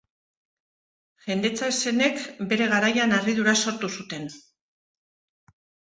[1.25, 4.29] Jendetza-eszenek bere garaian harridura sortu zuten